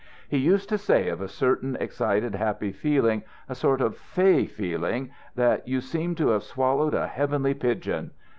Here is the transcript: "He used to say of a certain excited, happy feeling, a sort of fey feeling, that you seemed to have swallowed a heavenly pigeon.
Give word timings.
"He 0.27 0.39
used 0.39 0.67
to 0.69 0.79
say 0.79 1.09
of 1.09 1.21
a 1.21 1.27
certain 1.27 1.75
excited, 1.79 2.33
happy 2.33 2.71
feeling, 2.71 3.21
a 3.47 3.53
sort 3.53 3.81
of 3.81 3.95
fey 3.95 4.47
feeling, 4.47 5.11
that 5.35 5.67
you 5.67 5.79
seemed 5.79 6.17
to 6.17 6.29
have 6.29 6.41
swallowed 6.41 6.95
a 6.95 7.05
heavenly 7.05 7.53
pigeon. 7.53 8.09